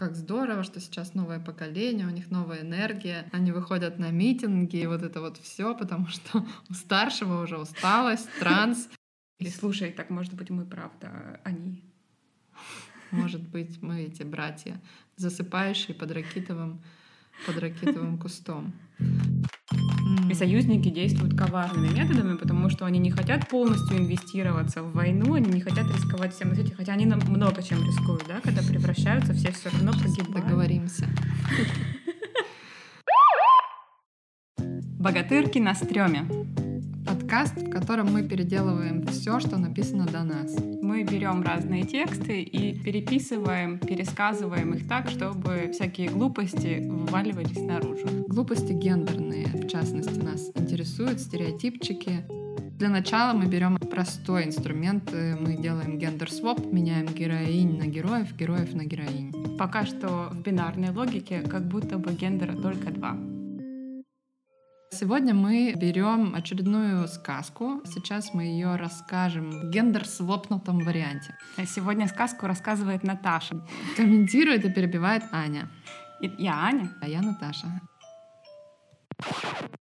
[0.00, 4.86] как здорово, что сейчас новое поколение, у них новая энергия, они выходят на митинги, и
[4.86, 8.88] вот это вот все, потому что у старшего уже усталость, транс.
[9.40, 11.84] И слушай, так может быть мы правда они.
[13.10, 14.80] Может быть, мы эти братья,
[15.16, 16.82] засыпающие под ракитовым,
[17.46, 18.72] под ракитовым кустом.
[20.30, 25.50] И союзники действуют коварными методами, потому что они не хотят полностью инвестироваться в войну, они
[25.50, 29.34] не хотят рисковать всем на свете, хотя они нам много чем рискуют, да, когда превращаются,
[29.34, 30.46] все все равно погибают.
[30.46, 31.06] Договоримся.
[34.98, 36.26] Богатырки на стреме.
[37.10, 40.54] Подкаст, в котором мы переделываем все, что написано до нас.
[40.80, 48.06] Мы берем разные тексты и переписываем, пересказываем их так, чтобы всякие глупости вываливались наружу.
[48.28, 52.24] Глупости гендерные, в частности, нас интересуют, стереотипчики.
[52.78, 58.84] Для начала мы берем простой инструмент, мы делаем гендер-своп, меняем героинь на героев, героев на
[58.84, 59.56] героинь.
[59.58, 63.18] Пока что в бинарной логике как будто бы гендера только два.
[64.92, 67.80] Сегодня мы берем очередную сказку.
[67.84, 71.36] Сейчас мы ее расскажем в гендер-свопнутом варианте.
[71.64, 73.64] Сегодня сказку рассказывает Наташа.
[73.96, 75.70] Комментирует и перебивает Аня.
[76.20, 76.90] И я Аня.
[77.00, 77.80] А я Наташа.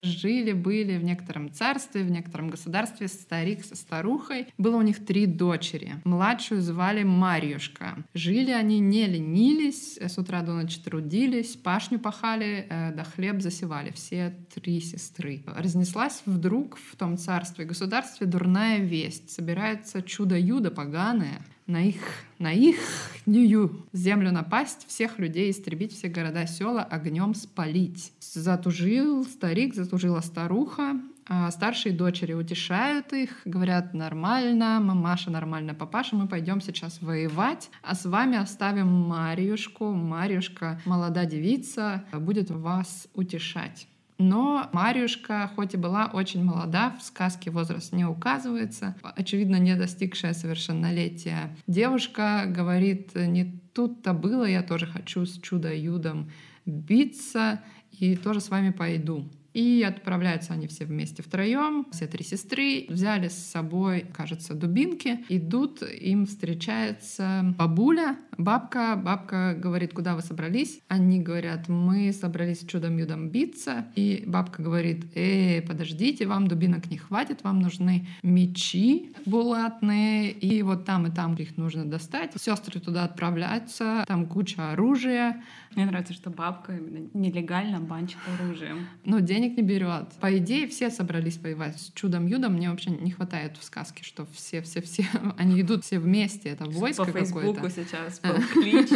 [0.03, 4.47] Жили-были в некотором царстве, в некотором государстве старик со старухой.
[4.57, 5.95] Было у них три дочери.
[6.03, 8.03] Младшую звали Марьюшка.
[8.13, 13.91] Жили они, не ленились, с утра до ночи трудились, пашню пахали, э, да хлеб засевали.
[13.91, 15.43] Все три сестры.
[15.45, 19.31] Разнеслась вдруг в том царстве государстве дурная весть.
[19.31, 22.01] Собирается чудо-юдо поганое, на их,
[22.39, 22.77] на их
[23.25, 28.11] нью землю напасть, всех людей истребить, все города, села огнем спалить.
[28.19, 36.27] Затужил старик, затужила старуха, а старшие дочери утешают их, говорят, нормально, мамаша нормально, папаша, мы
[36.27, 39.91] пойдем сейчас воевать, а с вами оставим Марьюшку.
[39.91, 43.87] Марьюшка, молода девица, будет вас утешать.
[44.23, 50.33] Но Марьюшка, хоть и была очень молода, в сказке возраст не указывается, очевидно, не достигшая
[50.33, 56.31] совершеннолетия девушка говорит, не тут-то было, я тоже хочу с чудо-юдом
[56.65, 57.59] биться
[57.91, 59.29] и тоже с вами пойду.
[59.53, 65.83] И отправляются они все вместе втроем, все три сестры, взяли с собой, кажется, дубинки, идут,
[65.83, 70.81] им встречается бабуля, бабка, бабка говорит, куда вы собрались?
[70.87, 77.43] Они говорят, мы собрались чудом-юдом биться, и бабка говорит, э, подождите, вам дубинок не хватит,
[77.43, 82.31] вам нужны мечи булатные, и вот там и там их нужно достать.
[82.39, 85.43] Сестры туда отправляются, там куча оружия.
[85.75, 86.73] Мне нравится, что бабка
[87.13, 88.87] нелегально банчит оружием.
[89.05, 90.13] Но день денег не берет.
[90.19, 92.53] По идее, все собрались воевать с чудом-юдом.
[92.53, 95.05] Мне вообще не хватает в сказке, что все-все-все,
[95.37, 96.49] они идут все вместе.
[96.49, 97.33] Это войско какое-то.
[97.33, 98.89] По Фейсбуку сейчас был клич,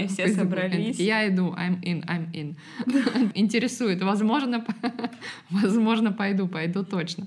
[0.00, 0.98] и все собрались.
[0.98, 3.32] Я иду, I'm in, I'm in.
[3.34, 4.02] Интересует.
[4.02, 4.64] Возможно,
[5.50, 7.26] возможно, пойду, пойду точно.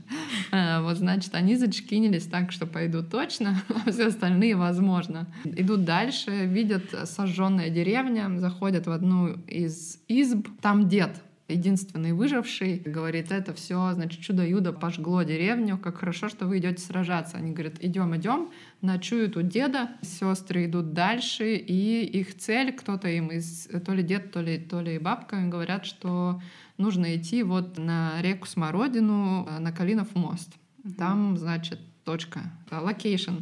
[0.52, 5.28] А, вот, значит, они зачкинились так, что пойду точно, а все остальные возможно.
[5.44, 10.48] Идут дальше, видят сожженная деревня, заходят в одну из изб.
[10.62, 16.60] Там дед единственный выживший, говорит, это все, значит, чудо-юдо пожгло деревню, как хорошо, что вы
[16.60, 17.38] идете сражаться.
[17.38, 18.50] Они говорят, идем, идем,
[18.82, 24.32] ночуют у деда, сестры идут дальше, и их цель, кто-то им из, то ли дед,
[24.32, 26.42] то ли, то ли бабка, им говорят, что
[26.78, 30.54] нужно идти вот на реку Смородину, э, на Калинов мост.
[30.98, 33.38] Там, значит, точка, location.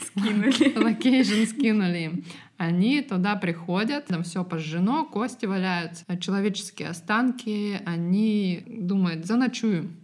[0.00, 0.78] Скинули.
[0.84, 2.24] Location скинули им.
[2.56, 9.96] Они туда приходят, там все пожжено, кости валяются, человеческие останки, они думают, заночуем.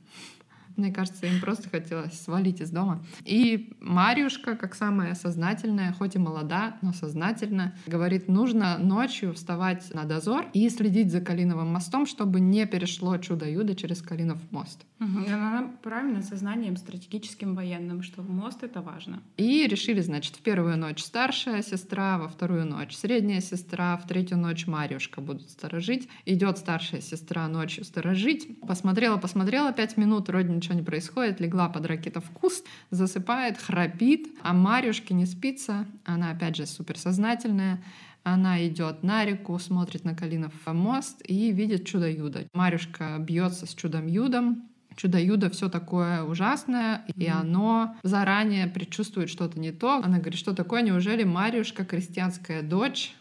[0.77, 3.05] Мне кажется, им просто хотелось свалить из дома.
[3.25, 10.05] И Марьюшка, как самая сознательная, хоть и молода, но сознательно, говорит, нужно ночью вставать на
[10.05, 14.85] дозор и следить за Калиновым мостом, чтобы не перешло чудо-юдо через Калинов мост.
[15.01, 15.33] Угу.
[15.33, 19.23] Она правильно сознанием стратегическим военным, что мост— это важно.
[19.37, 24.39] И решили, значит, в первую ночь старшая сестра, во вторую ночь средняя сестра, в третью
[24.39, 26.09] ночь Марьюшка будут сторожить.
[26.25, 28.61] Идет старшая сестра ночью сторожить.
[28.61, 34.29] Посмотрела, посмотрела пять минут, вроде ничего не происходит, легла под ракетов в куст, засыпает, храпит,
[34.43, 35.87] а Марьюшке не спится.
[36.05, 37.83] Она, опять же, суперсознательная.
[38.23, 42.47] Она идет на реку, смотрит на Калинов мост и видит чудо-юдо.
[42.53, 44.63] Марюшка бьется с чудом-юдом,
[44.95, 47.23] чудо-юдо все такое ужасное, mm-hmm.
[47.25, 49.97] и оно заранее предчувствует что-то не то.
[49.97, 53.13] Она говорит, что такое, неужели Марюшка, крестьянская дочь,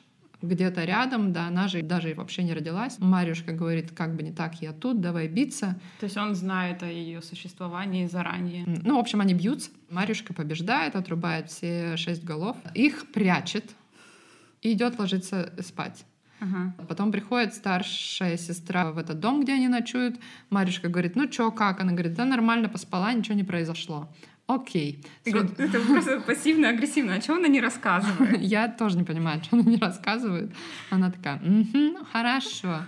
[0.42, 2.98] где-то рядом, да, она же даже вообще не родилась.
[3.00, 5.80] Марюшка говорит, как бы не так, я тут, давай биться.
[6.00, 8.66] То есть он знает о ее существовании заранее.
[8.84, 9.70] Ну, в общем, они бьются.
[9.90, 13.72] Марюшка побеждает, отрубает все шесть голов, их прячет
[14.62, 16.06] и идет ложиться спать.
[16.40, 16.74] Ага.
[16.88, 20.20] Потом приходит старшая сестра в этот дом, где они ночуют.
[20.50, 21.80] Марюшка говорит, ну чё, как?
[21.82, 24.10] Она говорит, да нормально, поспала, ничего не произошло.
[24.56, 25.03] Окей.
[25.25, 27.15] Говоришь, Это просто пассивно-агрессивно.
[27.15, 28.42] О чем она не рассказывает?
[28.42, 30.51] Я тоже не понимаю, что она не рассказывает.
[30.89, 32.80] Она такая, угу, хорошо.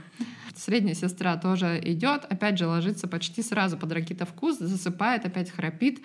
[0.56, 6.01] Средняя сестра тоже идет, опять же ложится почти сразу под ракита вкус, засыпает, опять храпит.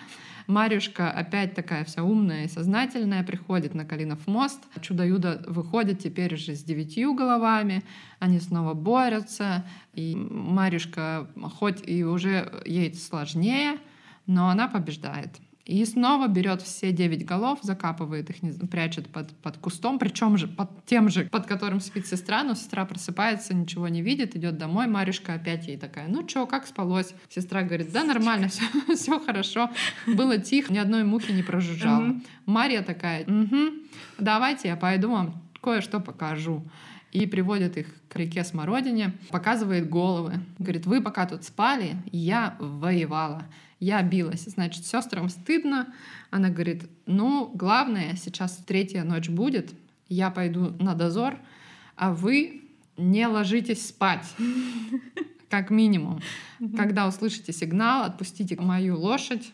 [0.47, 4.59] Марюшка опять такая вся умная и сознательная, приходит на Калинов мост.
[4.81, 7.83] Чудо-юдо выходит теперь же с девятью головами.
[8.17, 9.63] Они снова борются.
[9.93, 11.29] И Марюшка,
[11.59, 13.77] хоть и уже ей сложнее,
[14.25, 15.29] но она побеждает.
[15.69, 20.47] И снова берет все девять голов, закапывает их, не прячет под, под кустом, причем же
[20.47, 24.87] под тем же, под которым спит сестра, но сестра просыпается, ничего не видит, идет домой,
[24.87, 27.13] Марюшка опять ей такая, ну чё, как спалось?
[27.29, 28.63] Сестра говорит, да нормально, все,
[28.95, 29.69] все хорошо,
[30.07, 32.15] было тихо, ни одной мухи не прожужжало.
[32.47, 33.73] Мария такая, угу,
[34.17, 36.63] давайте я пойду вам кое-что покажу
[37.11, 40.39] и приводит их к реке Смородине, показывает головы.
[40.59, 43.45] Говорит, вы пока тут спали, я воевала.
[43.79, 44.43] Я билась.
[44.43, 45.93] Значит, сестрам стыдно.
[46.31, 49.73] Она говорит, ну, главное, сейчас третья ночь будет,
[50.09, 51.37] я пойду на дозор,
[51.95, 52.63] а вы
[52.97, 54.27] не ложитесь спать,
[55.49, 56.21] как минимум.
[56.75, 59.53] Когда услышите сигнал, отпустите мою лошадь,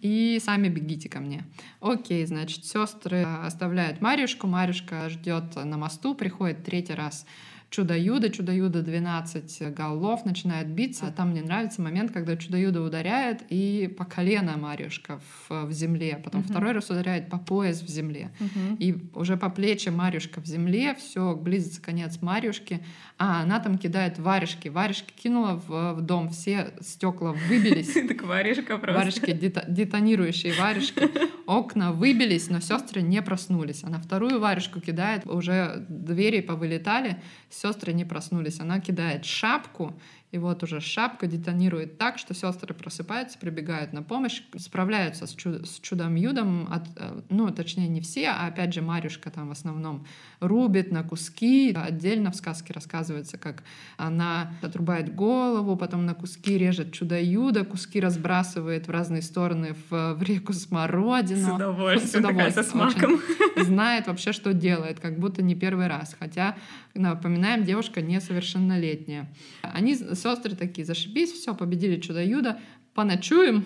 [0.00, 1.44] и сами бегите ко мне.
[1.80, 7.26] Окей, значит, сестры оставляют Марюшку, Марюшка ждет на мосту, приходит третий раз
[7.74, 11.12] Чудо-Юдо, Чудо-Юдо 12 голов начинает биться.
[11.16, 15.18] Там мне нравится момент, когда Чудо-Юдо ударяет и по колено Марюшка
[15.48, 16.50] в, в земле, потом угу.
[16.50, 18.30] второй раз ударяет по пояс в земле.
[18.38, 18.76] Угу.
[18.78, 22.80] И уже по плечи Марюшка в земле, все, близится конец Марюшки,
[23.18, 24.68] а она там кидает варежки.
[24.68, 27.92] Варежки кинула в, в дом, все стекла выбились.
[28.14, 29.00] Так варежка просто.
[29.00, 31.10] Варежки, детонирующие варежки.
[31.46, 33.82] Окна выбились, но сестры не проснулись.
[33.82, 37.20] Она вторую варежку кидает, уже двери повылетали,
[37.64, 38.60] сестры не проснулись.
[38.60, 39.94] Она кидает шапку,
[40.34, 45.64] и вот уже шапка детонирует так, что сестры просыпаются, прибегают на помощь, справляются с, чуд
[45.64, 46.66] с чудом-юдом.
[46.72, 50.04] От, э, ну, точнее, не все, а опять же Марюшка там в основном
[50.40, 51.72] рубит на куски.
[51.72, 53.62] Отдельно в сказке рассказывается, как
[53.96, 60.22] она отрубает голову, потом на куски режет чудо-юдо, куски разбрасывает в разные стороны в, в
[60.24, 61.52] реку Смородину.
[61.52, 62.64] С удовольствием, с удовольствием.
[62.64, 63.20] Со смаком.
[63.56, 66.16] Знает вообще, что делает, как будто не первый раз.
[66.18, 66.56] Хотя,
[66.94, 69.32] напоминаем, девушка несовершеннолетняя.
[69.62, 72.58] Они сестры такие, зашибись, все, победили чудо-юдо,
[72.94, 73.64] поночуем.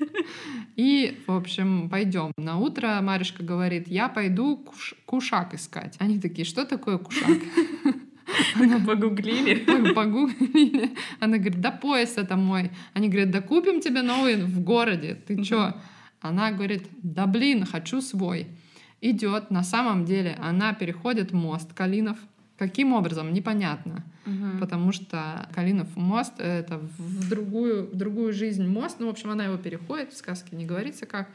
[0.76, 2.32] И, в общем, пойдем.
[2.36, 5.96] На утро Маришка говорит, я пойду куш кушак искать.
[5.98, 7.38] Они такие, что такое кушак?
[8.56, 9.54] Она погуглили.
[9.94, 10.90] Погуглили.
[11.20, 12.70] Она говорит, да пояс это мой.
[12.92, 15.16] Они говорят, да купим тебе новый в городе.
[15.26, 15.74] Ты чё?
[16.20, 18.48] Она говорит, да блин, хочу свой.
[19.10, 19.50] Идет.
[19.50, 22.18] На самом деле она переходит мост Калинов.
[22.56, 23.32] Каким образом?
[23.32, 24.58] Непонятно угу.
[24.58, 28.96] потому что Калинов мост— это в другую, в другую жизнь мост.
[28.98, 31.28] Ну, в общем, она его переходит, в сказке не говорится как,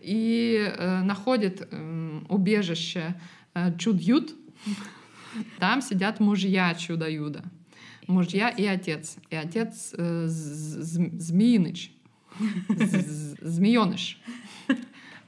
[0.00, 3.14] и э, находит э, убежище
[3.54, 4.34] э, Чуд-Ют.
[5.58, 7.42] Там сидят мужья Чудо-Юда.
[8.06, 9.16] Мужья и отец.
[9.30, 11.92] И отец э, Змеиныч.
[13.40, 14.20] Змееныш.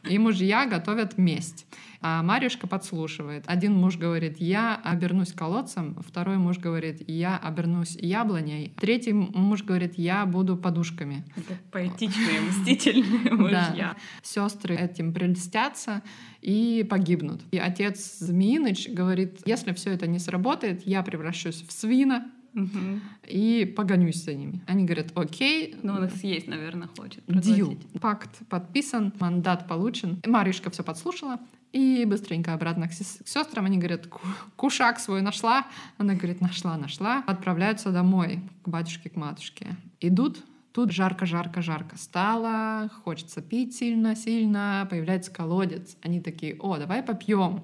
[0.08, 1.66] И мужья готовят месть.
[2.00, 3.44] А Марюшка подслушивает.
[3.46, 9.94] Один муж говорит, я обернусь колодцем, второй муж говорит, я обернусь яблоней, третий муж говорит,
[9.96, 11.24] я буду подушками.
[11.36, 13.96] Это поэтичные, мстительные мужья.
[14.22, 16.02] Сестры этим прельстятся
[16.40, 17.42] и погибнут.
[17.50, 23.00] И отец Змеиныч говорит, если все это не сработает, я превращусь в свина, Угу.
[23.28, 24.62] И погонюсь за ними.
[24.66, 25.76] Они говорят, окей.
[25.82, 27.22] Ну, он их съесть, наверное, хочет.
[27.28, 27.78] Дил.
[28.00, 30.22] Пакт подписан, мандат получен.
[30.26, 31.38] Маришка все подслушала.
[31.72, 33.66] И быстренько обратно к, сестрам.
[33.66, 34.08] Они говорят,
[34.56, 35.66] кушак свой нашла.
[35.98, 37.22] Она говорит, нашла, нашла.
[37.26, 39.76] Отправляются домой к батюшке, к матушке.
[40.00, 40.42] Идут,
[40.76, 45.96] Тут жарко-жарко-жарко стало, хочется пить сильно-сильно, появляется колодец.
[46.02, 47.62] Они такие, о, давай попьем.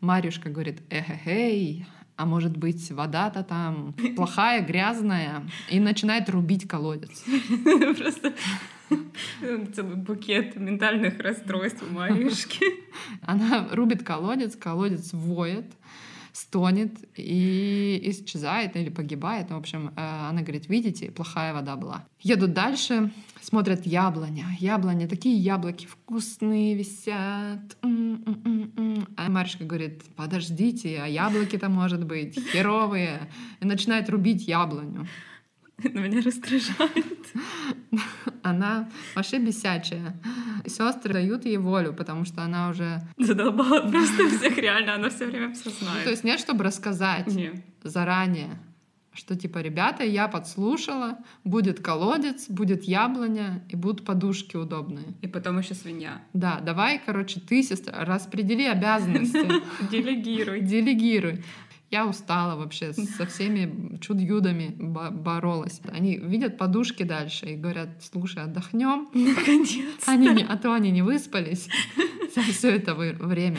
[0.00, 1.86] Марюшка говорит, эхе-хей,
[2.18, 7.22] а может быть вода-то там плохая, грязная, и начинает рубить колодец.
[7.96, 8.34] Просто
[9.74, 12.64] целый букет ментальных расстройств у Маришки.
[13.22, 15.66] Она рубит колодец, колодец воет,
[16.38, 19.50] стонет и исчезает или погибает.
[19.50, 22.04] В общем, э, она говорит, видите, плохая вода была.
[22.20, 24.46] Едут дальше, смотрят яблоня.
[24.60, 27.76] Яблоня, такие яблоки вкусные висят.
[27.82, 33.28] А Маришка говорит, подождите, а яблоки-то, может быть, херовые.
[33.60, 35.06] И начинает рубить яблоню.
[35.82, 37.26] Это меня раздражает.
[38.42, 40.16] Она вообще бесячая.
[40.66, 43.00] Сестры дают ей волю, потому что она уже...
[43.16, 46.04] Задолбала просто всех, реально, она все время все Ну, знает.
[46.04, 47.56] то есть нет, чтобы рассказать Нет.
[47.82, 48.58] заранее,
[49.12, 55.14] что типа, ребята, я подслушала, будет колодец, будет яблоня и будут подушки удобные.
[55.22, 56.22] И потом еще свинья.
[56.32, 59.46] Да, давай, короче, ты, сестра, распредели обязанности,
[59.90, 60.60] Делегируй.
[60.60, 61.44] делегируй.
[61.90, 65.80] Я устала вообще, со всеми чудо-юдами бо- боролась.
[65.90, 70.10] Они видят подушки дальше и говорят, слушай, отдохнем, Наконец-то.
[70.12, 71.68] они не, а то они не выспались
[72.34, 73.58] за все это время.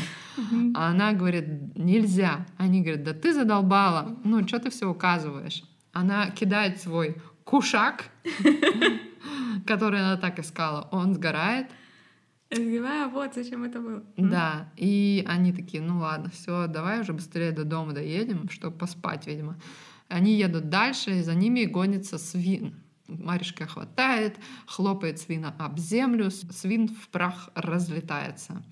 [0.75, 2.45] А она говорит, нельзя.
[2.57, 4.15] Они говорят, да ты задолбала.
[4.23, 5.63] Ну, что ты все указываешь?
[5.91, 8.09] Она кидает свой кушак,
[9.65, 10.87] который она так искала.
[10.91, 11.67] Он сгорает.
[12.51, 14.03] «А, вот зачем это было.
[14.17, 14.71] Да.
[14.75, 19.59] И они такие, ну ладно, все, давай уже быстрее до дома доедем, чтобы поспать, видимо.
[20.07, 22.73] Они едут дальше, и за ними гонится свин.
[23.07, 28.63] Маришка хватает, хлопает свина об землю, свин в прах разлетается.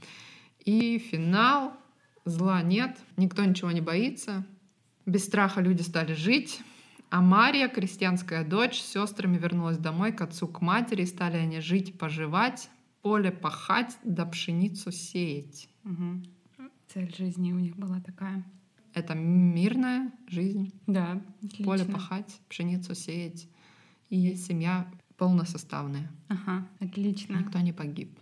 [0.66, 1.74] И финал,
[2.26, 4.46] зла нет, никто ничего не боится.
[5.06, 6.62] Без страха люди стали жить.
[7.10, 11.06] А Мария, крестьянская дочь, с сестрами вернулась домой к отцу, к матери.
[11.06, 12.70] Стали они жить, поживать,
[13.02, 15.70] поле пахать, да пшеницу сеять.
[15.84, 16.26] Мгм.
[16.88, 18.44] Цель жизни у них была такая.
[18.94, 20.74] Это мирная жизнь.
[20.88, 21.22] Да,
[21.64, 21.94] Поле отлично.
[21.94, 23.48] пахать, пшеницу сеять.
[24.10, 26.10] И семья полносоставная.
[26.30, 27.38] Ага, отлично.
[27.38, 28.18] Никто не погиб.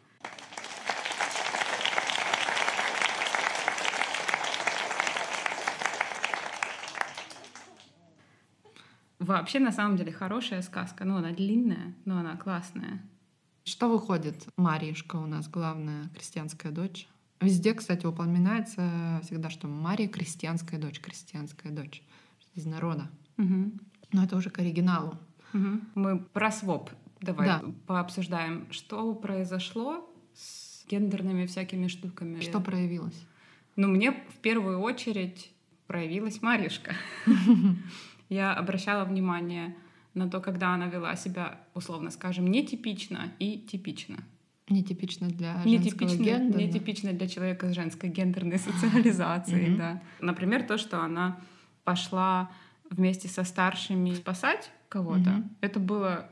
[9.19, 11.05] Вообще, на самом деле, хорошая сказка.
[11.05, 13.01] Ну, она длинная, но она классная.
[13.65, 14.35] Что выходит?
[14.57, 17.07] Марьюшка у нас главная крестьянская дочь.
[17.41, 22.03] Везде, кстати, упоминается всегда, что Мария крестьянская дочь, крестьянская дочь
[22.53, 23.09] из народа.
[23.37, 23.79] Мгм.
[24.11, 25.17] Но это уже к оригиналу.
[25.53, 25.81] Мгм.
[25.95, 26.91] Мы про своп
[27.21, 27.63] давай Да.
[27.87, 28.67] пообсуждаем.
[28.71, 32.41] Что произошло с гендерными всякими штуками?
[32.41, 33.19] Что проявилось?
[33.75, 35.51] Ну, мне в первую очередь
[35.87, 36.93] проявилась Марьюшка.
[38.29, 39.75] Я обращала внимание
[40.15, 44.17] на то, когда она вела себя, условно скажем, нетипично и типично.
[44.67, 46.59] Нетипично для женского Нетипично, гендера.
[46.59, 50.01] нетипично для человека с женской гендерной социализацией, да.
[50.19, 51.39] Например, то, что она
[51.83, 52.49] пошла
[52.89, 56.29] вместе со старшими спасать кого-то, это было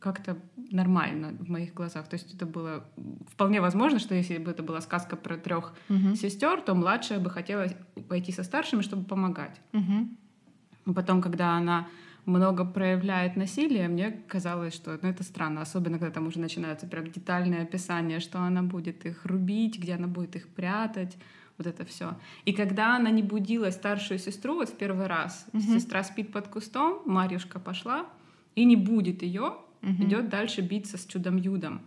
[0.00, 0.36] как-то
[0.72, 2.08] нормально в моих глазах.
[2.08, 2.84] То есть это было
[3.30, 6.16] вполне возможно, что если бы это была сказка про трех Мгм.
[6.16, 7.68] сестер, то младшая бы хотела
[8.08, 9.60] пойти со старшими, чтобы помогать.
[9.72, 11.86] Но Потом, когда она
[12.24, 17.10] много проявляет насилие, мне казалось, что ну, это странно, особенно когда там уже начинаются прям
[17.10, 21.16] детальные описания, что она будет их рубить, где она будет их прятать,
[21.58, 22.16] вот это все.
[22.44, 25.62] И когда она не будила старшую сестру, вот в первый раз, Мгм.
[25.62, 28.06] сестра спит под кустом, Марьюшка пошла
[28.54, 30.04] и не будет ее, Мгм.
[30.04, 31.80] идет дальше биться с чудом-юдом.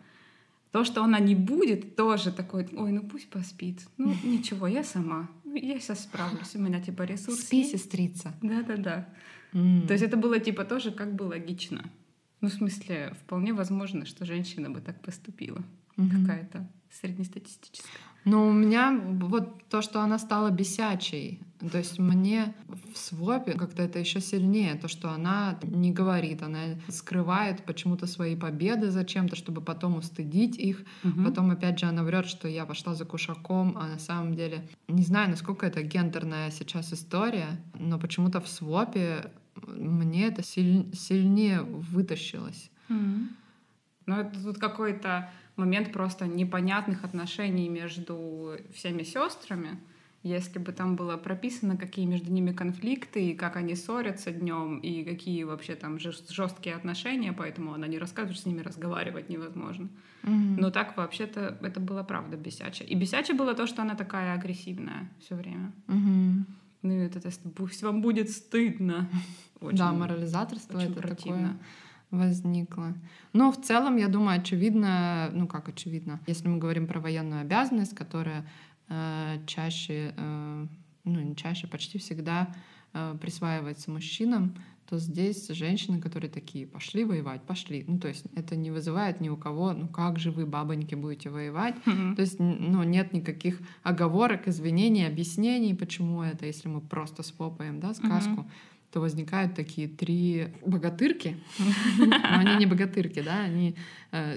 [0.72, 3.80] То, что она не будет, тоже такой, ой, ну пусть поспит.
[3.98, 5.30] Ну ничего, я сама.
[5.46, 7.40] Я сейчас справлюсь, у меня типа ресурс.
[7.40, 7.72] Спи, есть».
[7.72, 8.34] сестрица.
[8.42, 9.08] Да-да-да.
[9.54, 9.86] М.
[9.88, 11.84] То есть это было типа тоже как бы логично.
[12.42, 15.64] Ну, в смысле, вполне возможно, что женщина бы так поступила.
[15.98, 16.26] Мгм.
[16.26, 17.90] Какая-то среднестатистическая.
[18.26, 21.42] Ну, у меня вот то, что она стала бесячей.
[21.60, 22.54] То есть мне
[22.94, 24.76] в свопе как-то это еще сильнее.
[24.76, 26.60] То, что она не говорит, она
[26.90, 30.84] скрывает почему-то свои победы зачем-то, чтобы потом устыдить их.
[31.04, 31.26] Мгм.
[31.26, 35.04] Потом, опять же, она врет, что я пошла за кушаком, а на самом деле не
[35.04, 39.32] знаю, насколько это гендерная сейчас история, но почему-то в свопе
[39.66, 42.70] мне это силь- сильнее вытащилось.
[42.90, 43.30] Мгм.
[44.06, 49.80] Ну, это тут какой-то момент просто непонятных отношений между всеми сестрами.
[50.26, 55.04] Если бы там было прописано, какие между ними конфликты, и как они ссорятся днем, и
[55.04, 59.88] какие вообще там жесткие отношения, поэтому она не рассказывает, что с ними разговаривать невозможно.
[60.24, 60.56] Мгм.
[60.56, 62.84] Но так вообще-то это было правда бесяче.
[62.86, 65.72] И бесяче было то, что она такая агрессивная все время.
[65.86, 66.48] Мгм.
[66.82, 69.08] Ну и вот это пусть вам будет стыдно.
[69.62, 71.38] Очень, да, морализаторство очень это противно.
[71.38, 71.58] такое
[72.12, 72.94] возникло.
[73.34, 77.96] Но в целом, я думаю, очевидно, ну как очевидно, если мы говорим про военную обязанность,
[77.96, 78.46] которая
[79.48, 80.68] чаще, э,
[81.04, 82.54] ну не чаще, почти всегда
[82.94, 84.56] э, присваивается мужчинам,
[84.88, 87.84] то здесь женщины, которые такие, пошли воевать, пошли.
[87.88, 91.32] Ну, то есть это не вызывает ни у кого, ну как же вы, бабоньки, будете
[91.32, 91.76] воевать?
[91.88, 92.16] Мгм.
[92.16, 97.96] То есть, ну, нет никаких оговорок, извинений, объяснений, почему это, если мы просто свопаем, да,
[97.96, 98.48] сказку,
[98.92, 101.38] то возникают такие три богатырки.
[101.98, 103.76] Но они не богатырки, да, они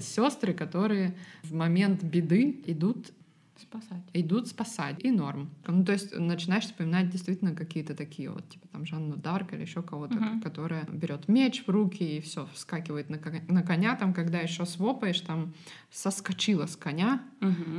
[0.00, 3.12] сестры, которые в момент беды идут
[3.60, 4.02] Спасать.
[4.12, 5.50] идут спасать, и норм.
[5.66, 9.82] Ну, то есть начинаешь вспоминать действительно какие-то такие вот, типа там Жанну Дарк или еще
[9.82, 10.40] кого-то, Мгм.
[10.40, 15.20] которая берет меч в руки и все, вскакивает на, на коня, там, когда еще свопаешь,
[15.20, 15.54] там,
[15.90, 17.22] соскочила с коня,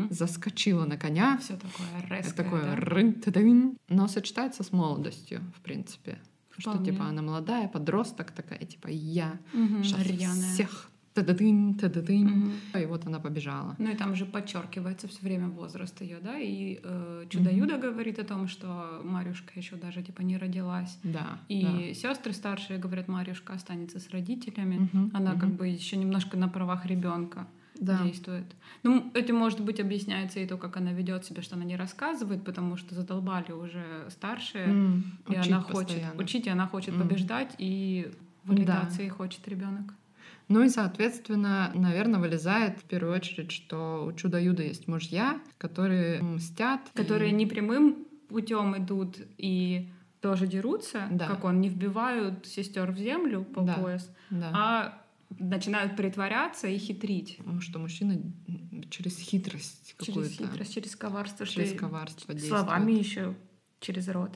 [0.09, 2.75] заскочила на коня, Все такое это резкое, такое да?
[3.87, 6.19] но сочетается с молодостью, в принципе.
[6.57, 6.91] Что, Вполне.
[6.91, 10.53] типа, она молодая, подросток такая, типа, я Мгм, сейчас рьяная.
[10.53, 12.25] всех та-да-дын, та-да-дын.
[12.27, 12.51] Мгм.
[12.81, 13.75] И вот она побежала.
[13.77, 18.23] Ну и там же подчеркивается все время возраст ее, да, и э, Чудо-Юдо говорит о
[18.23, 20.97] том, что Марюшка еще даже типа не родилась.
[21.03, 21.39] Да.
[21.49, 24.89] И сестры старшие говорят, Марюшка останется с родителями.
[24.93, 25.57] Мгм, Она как мгм.
[25.57, 27.47] бы еще немножко на правах ребенка
[27.79, 28.03] да.
[28.03, 28.45] действует.
[28.83, 32.43] Ну, этим, может быть, объясняется и то, как она ведет себя, что она не рассказывает,
[32.43, 34.65] потому что задолбали уже старшие.
[34.65, 36.21] М, и она хочет постоянно.
[36.23, 37.03] учить, и она хочет Мгм.
[37.07, 38.11] побеждать, и
[38.43, 39.93] валидации хочет ребенок.
[40.49, 46.81] Ну и, соответственно, наверное, вылезает в первую очередь, что у Чудо-Юда есть мужья, которые мстят.
[46.93, 49.89] Которые и- не прямым путем идут и
[50.21, 51.27] тоже дерутся, Да.
[51.27, 53.75] как он, не вбивают сестер в землю по Да.
[53.75, 54.51] пояс, Да.
[54.53, 55.01] а
[55.37, 57.37] начинают притворяться и хитрить.
[57.37, 63.35] Потому что мужчина м, через хитрость Через какую-то, хитрость, через коварство, через коварство словами еще
[63.79, 64.31] через рот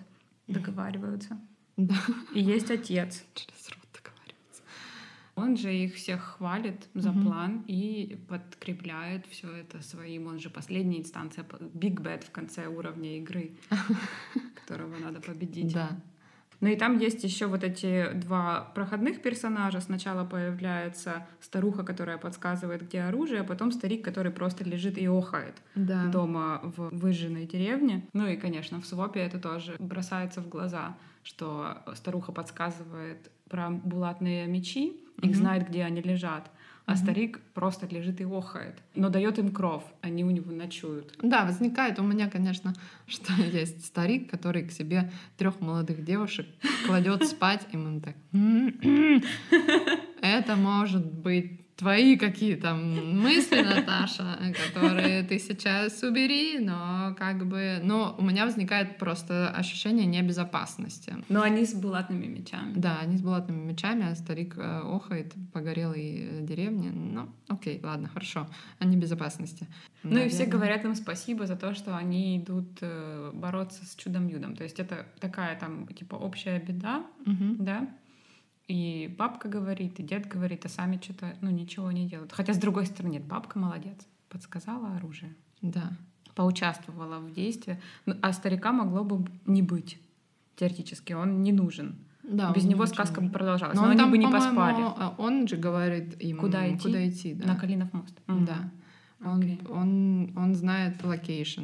[0.47, 1.39] договариваются.
[1.75, 1.95] Да,
[2.35, 3.23] И есть отец.
[3.33, 3.79] через рот.
[5.35, 7.23] Он же их всех хвалит за Мгм.
[7.23, 10.27] план и подкрепляет все это своим.
[10.27, 13.51] Он же последняя инстанция, Big Bad в конце уровня игры,
[14.55, 15.73] которого надо победить.
[15.73, 15.89] Да.
[16.61, 19.81] Ну и там есть еще вот эти два проходных персонажа.
[19.81, 25.55] Сначала появляется старуха, которая подсказывает, где оружие, а потом старик, который просто лежит и охает
[25.75, 26.05] Да.
[26.07, 28.07] дома в выжженной деревне.
[28.13, 34.47] Ну и, конечно, в свопе это тоже бросается в глаза, что старуха подсказывает про булатные
[34.47, 35.33] мечи, их Мгм.
[35.35, 36.49] знает, где они лежат.
[36.85, 36.97] А Мгм.
[37.01, 41.13] старик просто лежит и охает, но дает им кров, они у него ночуют.
[41.21, 42.73] Да, возникает у меня, конечно,
[43.07, 46.45] что есть старик, который к себе трех молодых девушек
[46.85, 48.15] кладет спать, и мы так.
[48.33, 49.23] «М-м-м,
[50.21, 58.15] Это может быть твои какие-то мысли, Наташа, которые ты сейчас убери, но как бы, но
[58.17, 61.13] у меня возникает просто ощущение небезопасности.
[61.27, 62.73] Но они с булатными мечами.
[62.75, 66.91] Да, они с булатными мечами, а старик э, охает по горелой э, деревне.
[66.91, 68.47] Ну, окей, ладно, хорошо.
[68.79, 69.67] Они безопасности.
[70.03, 74.55] Ну и все говорят им спасибо за то, что они идут э, бороться с чудом-юдом.
[74.55, 77.89] То есть это такая там типа общая беда, да?
[78.67, 82.31] И бабка говорит, и дед говорит, а сами что-то, ну, ничего не делают.
[82.31, 83.97] Хотя, с другой стороны, нет, бабка молодец,
[84.29, 85.91] подсказала оружие, Да.
[86.33, 89.99] поучаствовала в действии, Ну, а старика могло бы не быть,
[90.55, 91.95] теоретически, он не нужен.
[92.23, 94.81] Да, Без него сказка бы продолжалась, Но но, он они там, бы не поспали.
[95.17, 96.79] Он же говорит им, Куда идти?
[96.83, 97.47] куда идти да.
[97.47, 98.17] На Калинов мост.
[98.27, 98.45] Мгм.
[98.45, 98.71] Да.
[99.25, 101.63] Он, он, он знает location.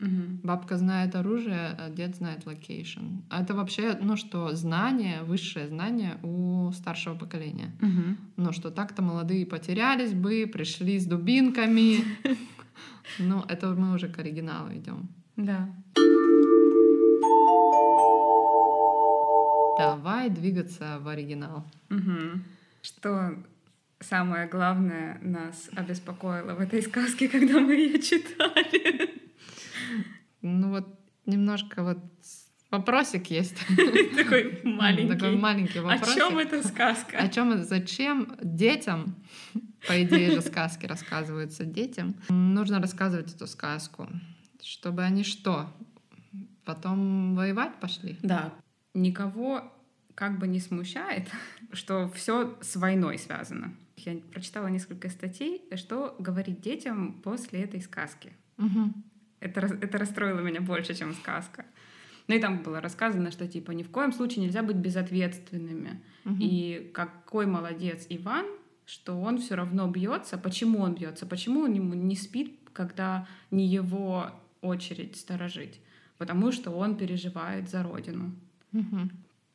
[0.00, 0.40] Мгм.
[0.44, 3.22] Бабка знает оружие, а дед знает location.
[3.30, 7.72] А это вообще, ну что, знание, высшее знание у старшего поколения.
[7.80, 8.16] Мгм.
[8.36, 12.04] Ну что, так-то молодые потерялись бы, пришли с дубинками.
[13.18, 15.08] Ну, это мы уже к оригиналу идем.
[15.34, 15.70] Да.
[19.78, 21.64] Давай двигаться в оригинал.
[22.82, 23.34] Что
[23.98, 29.27] самое главное нас обеспокоило в этой сказке, когда мы ее читали?
[30.42, 30.86] Ну вот
[31.26, 31.98] немножко вот
[32.70, 33.56] вопросик есть.
[34.16, 35.14] Такой маленький.
[35.14, 36.14] Такой маленький О вопрос.
[36.14, 37.18] чем эта сказка?
[37.18, 39.16] О чем, зачем детям,
[39.86, 44.08] по идее же сказки рассказываются детям, нужно рассказывать эту сказку,
[44.62, 45.72] чтобы они что,
[46.64, 48.18] потом воевать пошли?
[48.22, 48.52] Да.
[48.94, 49.72] Никого
[50.14, 51.28] как бы не смущает,
[51.72, 53.74] что все с войной связано.
[53.96, 58.32] Я прочитала несколько статей, что говорить детям после этой сказки.
[58.56, 59.04] Мгм.
[59.40, 61.64] Это, это расстроило меня больше, чем сказка.
[62.26, 66.00] Ну и там было рассказано, что типа ни в коем случае нельзя быть безответственными.
[66.24, 66.38] Мгм.
[66.40, 68.46] И какой молодец Иван,
[68.84, 70.38] что он все равно бьется.
[70.38, 71.26] Почему он бьется?
[71.26, 75.80] Почему он ему не спит, когда не его очередь сторожить?
[76.18, 78.34] Потому что он переживает за родину.
[78.72, 79.10] Мгм.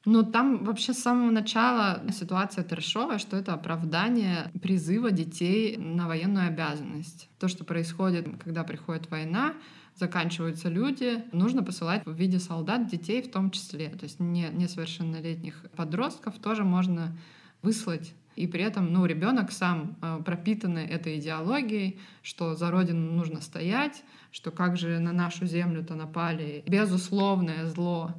[0.06, 6.48] Ну, там вообще с самого начала ситуация трешовая, что это оправдание призыва детей на военную
[6.48, 7.30] обязанность.
[7.40, 9.54] То, что происходит, когда приходит война,
[9.96, 13.90] заканчиваются люди, нужно посылать в виде солдат детей в том числе.
[13.90, 17.16] То есть не, несовершеннолетних подростков тоже можно
[17.62, 18.14] выслать.
[18.36, 24.04] И при этом ну, ребенок сам э, пропитанный этой идеологией, что за родину нужно стоять,
[24.32, 28.12] что как же на нашу землю-то напали безусловное зло,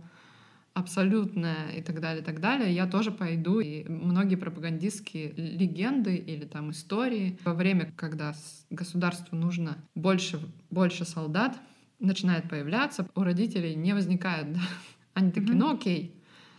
[0.74, 3.60] абсолютное и так далее, и так далее, я тоже пойду.
[3.60, 8.34] И многие пропагандистские легенды или там истории во время, когда
[8.70, 11.56] государству нужно больше, больше солдат,
[12.00, 14.60] начинает появляться, у родителей не возникает, да?
[15.14, 16.12] Они такие, ну окей,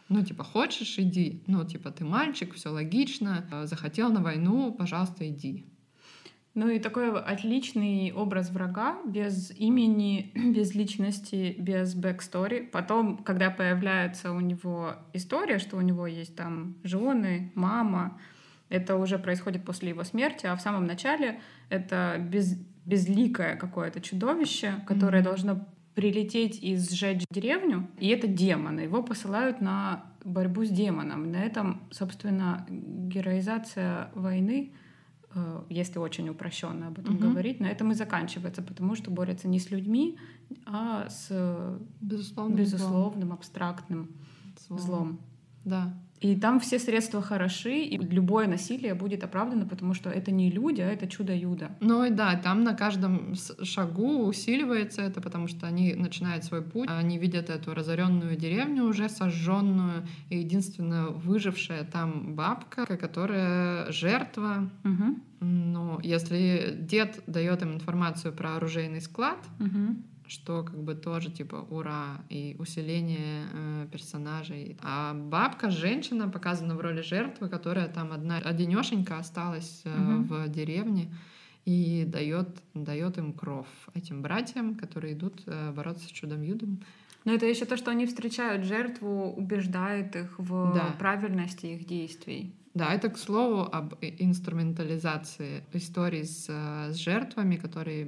[0.08, 1.42] ну, типа, хочешь, иди.
[1.48, 3.46] Ну, типа, ты мальчик, все логично.
[3.64, 5.66] Захотел на войну, пожалуйста, иди.
[6.56, 12.62] Ну и такой отличный образ врага без имени, без личности, без backstory.
[12.62, 18.18] Потом, когда появляется у него история, что у него есть там жены, мама,
[18.70, 24.76] это уже происходит после его смерти, а в самом начале это без, безликое какое-то чудовище,
[24.88, 25.26] которое mm-hmm.
[25.26, 28.80] должно прилететь и сжечь деревню, и это демон.
[28.80, 31.32] Его посылают на борьбу с демоном.
[31.32, 34.74] На этом, собственно, героизация войны
[35.70, 37.30] если очень упрощенно об этом угу.
[37.30, 40.18] говорить, на этом и заканчивается, потому что борется не с людьми,
[40.66, 43.34] а с безусловным, безусловным злом.
[43.34, 44.10] абстрактным
[44.68, 44.80] злом.
[44.80, 45.20] злом.
[45.66, 45.94] Да.
[46.22, 50.82] И там все средства хороши, и любое насилие будет оправдано, потому что это не люди,
[50.82, 51.70] а это чудо-юдо.
[51.82, 56.90] Ну и да, там на каждом шагу усиливается это, потому что они начинают свой путь,
[56.90, 64.70] они видят эту разоренную деревню уже сожженную, и единственная выжившая там бабка, которая жертва.
[64.84, 65.20] Угу.
[65.42, 69.96] Ну, если дед дает им информацию про оружейный склад, угу
[70.28, 74.78] что как бы тоже типа ура и усиление э, персонажей.
[74.82, 80.34] А бабка, женщина, показана в роли жертвы, которая там одна одинешенька осталась э, угу.
[80.34, 81.14] в деревне
[81.66, 86.84] и дает дает им кров этим братьям, которые идут э, бороться с чудом юдом.
[87.24, 90.96] Но это еще то, что они встречают жертву, убеждают их в да.
[91.00, 92.54] правильности их действий.
[92.76, 98.06] Да, это к слову об инструментализации истории с, э, с жертвами, которые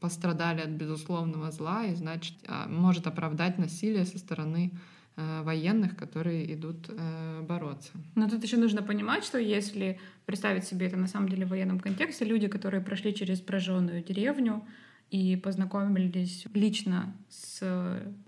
[0.00, 4.70] пострадали от безусловного зла, и значит а, может оправдать насилие со стороны
[5.16, 7.92] э, военных, которые идут э, бороться.
[8.14, 11.80] Но тут еще нужно понимать, что если представить себе это на самом деле в военном
[11.80, 14.62] контексте, люди, которые прошли через прожженную деревню,
[15.10, 17.62] и познакомились лично с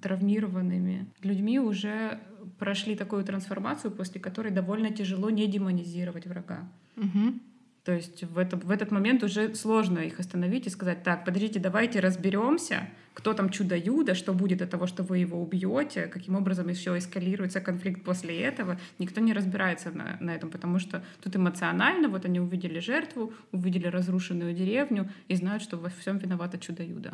[0.03, 2.21] травмированными людьми, уже
[2.59, 6.69] прошли такую трансформацию, после которой довольно тяжело не демонизировать врага.
[6.97, 7.35] Угу.
[7.85, 11.61] То есть в, это, в этот момент уже сложно их остановить и сказать, так, подождите,
[11.61, 16.69] давайте разберемся, кто там чудо-юдо, что будет от того, что вы его убьете, каким образом
[16.69, 18.81] еще эскалируется конфликт после этого.
[18.99, 23.87] Никто не разбирается на, на этом, потому что тут эмоционально, вот они увидели жертву, увидели
[23.87, 27.13] разрушенную деревню и знают, что во всем виновата чудо-юдо.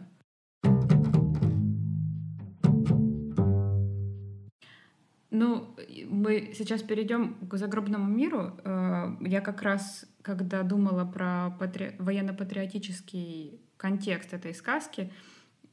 [5.41, 5.75] Ну,
[6.07, 8.53] мы сейчас перейдем к загробному миру.
[8.63, 11.93] Э, я как раз, когда думала про патри...
[11.99, 15.11] военно-патриотический контекст этой сказки,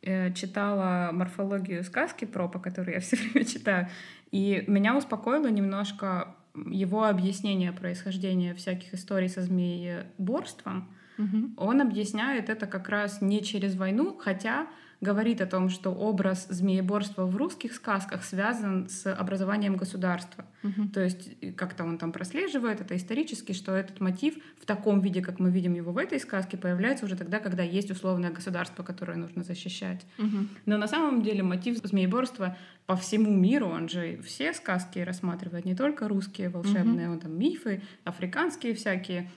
[0.01, 3.89] э, читала морфологию сказки про, по которой я все время читаю,
[4.31, 10.95] и меня успокоило немножко его объяснение происхождения всяких историй со змееборством.
[11.17, 11.55] Угу.
[11.57, 14.67] Он объясняет это как раз не через войну, хотя
[14.99, 20.45] говорит о том, что образ змееборства в русских сказках связан с образованием государства.
[20.63, 20.89] Угу.
[20.89, 25.39] То есть как-то он там прослеживает это исторически, что этот мотив в таком виде, как
[25.39, 29.43] мы видим его в этой сказке, появляется уже тогда, когда есть условное государство, которое нужно
[29.43, 30.05] защищать.
[30.17, 30.47] Угу.
[30.65, 32.57] Но на самом деле мотив змееборства
[32.87, 37.13] по всему миру, он же все сказки рассматривает, не только русские волшебные, угу.
[37.13, 39.29] он там мифы, африканские всякие,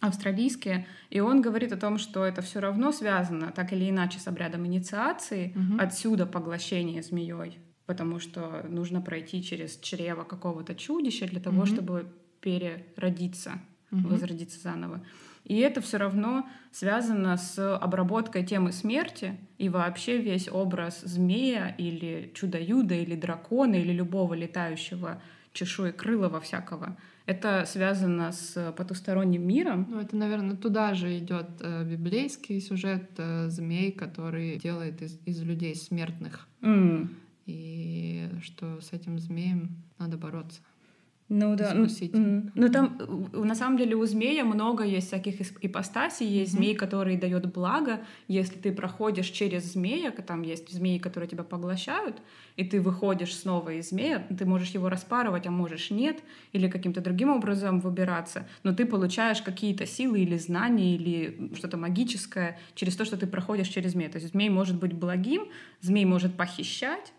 [0.00, 4.28] австралийские, и он говорит о том, что это все равно связано так или иначе с
[4.28, 5.80] обрядом инициации, угу.
[5.80, 11.66] отсюда поглощение змеей, потому что нужно пройти через чрево какого-то чудища для того, угу.
[11.66, 12.06] чтобы
[12.40, 14.08] переродиться, угу.
[14.08, 15.04] возродиться заново.
[15.44, 22.30] И это все равно связано с обработкой темы смерти и вообще весь образ змея или
[22.34, 25.22] чудо-юда или дракона или любого летающего
[25.54, 29.86] чешуекрылого всякого это связано с потусторонним миром.
[29.90, 35.42] Ну, это, наверное, туда же идет э, библейский сюжет э, змей, который делает из, из
[35.42, 36.48] людей смертных.
[36.62, 37.08] Mm.
[37.44, 40.62] И что с этим змеем надо бороться.
[41.30, 41.86] Ну да, ну,
[42.54, 46.26] ну там на самом деле у змея много есть всяких ипостасей.
[46.26, 46.56] Есть mm-hmm.
[46.56, 48.00] змей, который дает благо.
[48.28, 52.22] Если ты проходишь через змея, там есть змеи, которые тебя поглощают,
[52.56, 56.18] и ты выходишь снова из змея, ты можешь его распарывать, а можешь нет,
[56.52, 62.58] или каким-то другим образом выбираться, но ты получаешь какие-то силы или знания, или что-то магическое
[62.74, 64.08] через то, что ты проходишь через змея.
[64.08, 65.48] То есть змей может быть благим,
[65.82, 67.12] змей может похищать,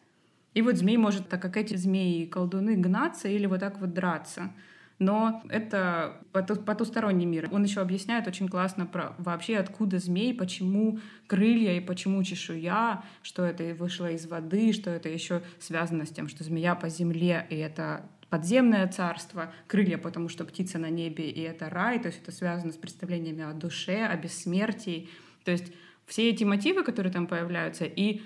[0.53, 3.93] и вот змей может, так как эти змеи и колдуны, гнаться или вот так вот
[3.93, 4.51] драться.
[4.99, 7.47] но это потусторонний мир.
[7.51, 13.45] Он еще объясняет очень классно про вообще откуда змей, почему крылья и почему чешуя, что
[13.45, 17.55] это вышло из воды, что это еще связано с тем, что змея по земле, и
[17.55, 22.31] это подземное царство, крылья, потому что птица на небе, и это рай, то есть это
[22.33, 25.09] связано с представлениями о душе, о бессмертии.
[25.45, 25.71] То есть
[26.05, 28.21] все эти мотивы, которые там появляются, и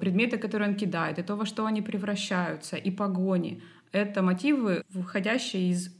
[0.00, 5.70] предметы, которые он кидает, и то, во что они превращаются, и погони, это мотивы, выходящие
[5.70, 5.90] из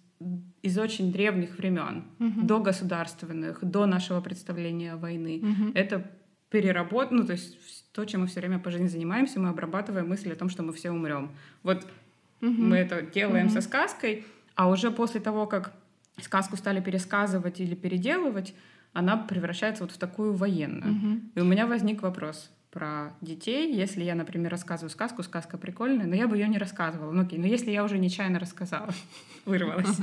[0.62, 2.42] из очень древних времен, uh-huh.
[2.44, 5.40] до государственных, до нашего представления войны.
[5.42, 5.72] Uh-huh.
[5.74, 6.08] Это
[6.48, 10.32] переработ, ну то есть то, чем мы все время по жизни занимаемся, мы обрабатываем мысль
[10.32, 11.32] о том, что мы все умрем.
[11.64, 11.85] Вот
[12.40, 12.48] uh-huh.
[12.48, 13.50] мы это делаем uh-huh.
[13.50, 15.72] со сказкой, а уже после того, как
[16.20, 18.54] сказку стали пересказывать или переделывать,
[18.92, 20.92] она превращается вот в такую военную.
[20.92, 21.20] Угу.
[21.37, 23.72] И у меня возник вопрос про детей.
[23.72, 27.12] Если я, например, рассказываю сказку, сказка прикольная, но я бы ее не рассказывала.
[27.12, 28.92] Ну окей, но если я уже нечаянно рассказала,
[29.44, 30.00] вырвалась.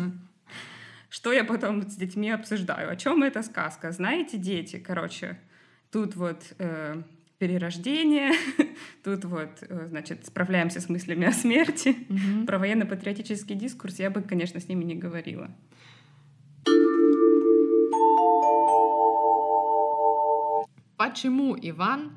[1.09, 2.91] Что я потом с детьми обсуждаю?
[2.91, 3.91] О чем эта сказка?
[3.91, 5.39] Знаете, дети, короче,
[5.91, 7.01] тут вот э,
[7.39, 8.33] перерождение,
[9.03, 11.95] тут вот, э, значит, справляемся с мыслями о смерти.
[12.45, 15.49] Про военно-патриотический дискурс я бы, конечно, с ними не говорила.
[21.09, 22.11] Почему Иван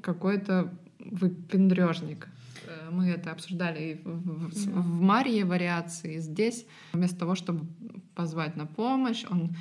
[0.00, 2.28] какой-то выпендрежник?
[2.66, 6.20] Э, мы это обсуждали в, в, в Марье вариации.
[6.20, 7.66] Здесь вместо того, чтобы
[8.14, 9.56] позвать на помощь, он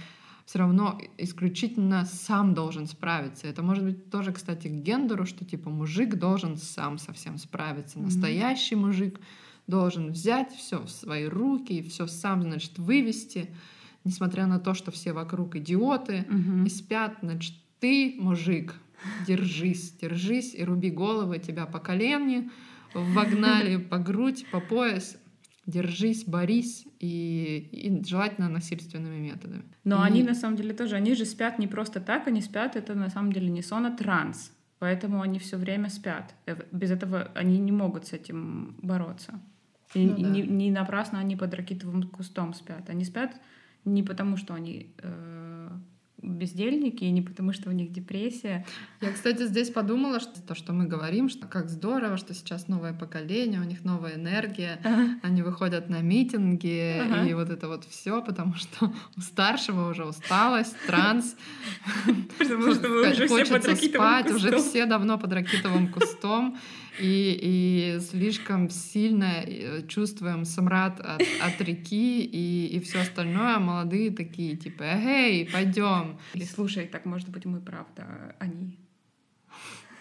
[0.45, 3.47] все равно исключительно сам должен справиться.
[3.47, 7.99] Это может быть тоже, кстати, к гендеру, что типа мужик должен сам совсем справиться.
[7.99, 8.79] Настоящий mm-hmm.
[8.79, 9.19] мужик
[9.65, 13.49] должен взять все в свои руки и все сам, значит, вывести,
[14.03, 16.65] несмотря на то, что все вокруг идиоты mm-hmm.
[16.65, 18.75] и спят, значит, ты, мужик,
[19.27, 22.49] держись, держись и руби головы, тебя по колени
[22.93, 25.17] вогнали, по грудь, по пояс.
[25.65, 29.63] Держись, борись и, и желательно насильственными методами.
[29.83, 30.07] Но и...
[30.07, 33.09] они на самом деле тоже, они же спят не просто так, они спят, это на
[33.09, 34.53] самом деле не сон, а транс.
[34.79, 36.33] Поэтому они все время спят.
[36.45, 39.41] Э, без этого они не могут с этим бороться.
[39.93, 40.29] И ну, да.
[40.29, 42.89] не, не напрасно они под ракитовым кустом спят.
[42.89, 43.35] Они спят
[43.85, 45.69] не потому, что они э,
[46.21, 48.65] бездельники, и не потому, что у них депрессия.
[49.01, 52.93] Я, кстати, здесь подумала, что то, что мы говорим, что как здорово, что сейчас новое
[52.93, 55.19] поколение, у них новая энергия, ага.
[55.21, 57.29] они выходят на митинги, ага.
[57.29, 61.35] и вот это вот все, потому что у старшего уже усталость, транс,
[62.39, 66.57] потому что вы уже все под спать, уже все давно под ракитовым кустом,
[66.99, 73.59] и, и слишком сильно э, чувствуем смрад от, от реки и, и все остальное.
[73.59, 76.17] Молодые такие, типа, эй, пойдем.
[76.33, 78.79] Или слушай, так может быть мы правда, они.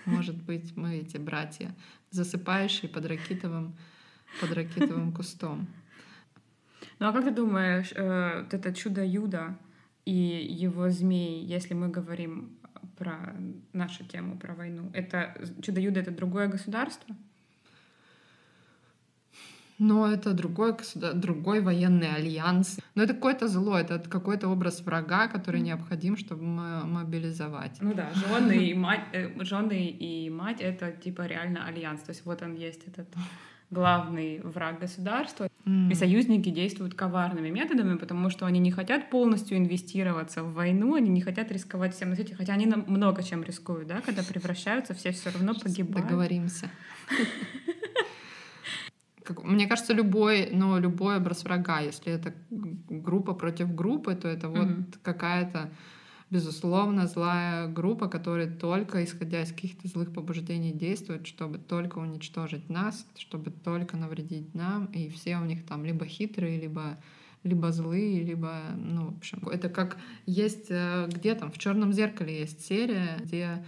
[0.04, 1.74] Может быть, мы эти братья,
[2.10, 3.76] засыпающие под ракитовым,
[4.40, 5.66] под ракитовым кустом.
[6.98, 9.58] Ну а как ты думаешь, э, вот это чудо Юда
[10.04, 12.55] и его змей, если мы говорим
[12.98, 13.36] про
[13.72, 14.90] нашу тему, про войну.
[14.92, 17.14] Это Чудо-Юдо— это другое государство?
[19.78, 20.74] Но это другой,
[21.14, 22.78] другой военный альянс.
[22.94, 27.76] Но это какое-то зло, это какой-то образ врага, который необходим, чтобы мобилизовать.
[27.82, 32.00] Ну да, жены и мать, э, жены и мать— это типа реально альянс.
[32.02, 33.08] То есть вот он есть этот
[33.70, 35.48] главный враг государства.
[35.64, 35.90] Mm.
[35.90, 41.10] И союзники действуют коварными методами, потому что они не хотят полностью инвестироваться в войну, они
[41.10, 45.10] не хотят рисковать всем на свете, хотя они много чем рискуют, да, когда превращаются, все
[45.10, 46.06] все равно Сейчас погибают.
[46.06, 46.70] Договоримся.
[49.42, 54.68] Мне кажется, любой, но любой образ врага, если это группа против группы, то это вот
[55.02, 55.70] какая-то
[56.30, 63.06] безусловно, злая группа, которая только исходя из каких-то злых побуждений действует, чтобы только уничтожить нас,
[63.16, 66.98] чтобы только навредить нам, и все у них там либо хитрые, либо
[67.42, 72.40] либо злые, либо, ну, в общем, это как есть э, где там в черном зеркале
[72.40, 73.64] есть серия, где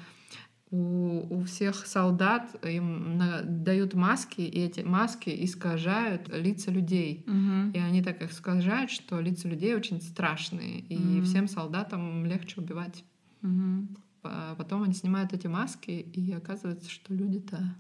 [0.71, 7.25] у, у всех солдат им на, дают маски, и эти маски искажают лица людей.
[7.27, 7.73] Угу.
[7.75, 11.25] И они так искажают, что лица людей очень страшные, и угу.
[11.25, 13.05] всем солдатам легче убивать.
[13.43, 13.89] Угу.
[14.23, 17.77] Потом они снимают эти маски, и оказывается, что люди-то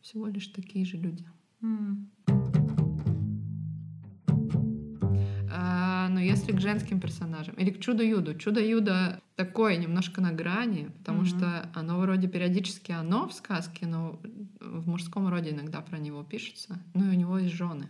[0.00, 1.26] всего лишь такие же люди.
[1.60, 2.67] Угу.
[6.08, 8.34] Но если к женским персонажам или к Чудо-Юду.
[8.34, 11.38] Чудо-Юдо такое немножко на грани, потому mm-hmm.
[11.38, 14.20] что оно вроде периодически оно в сказке, но
[14.60, 16.78] в мужском роде иногда про него пишется.
[16.94, 17.88] Ну и у него есть жены.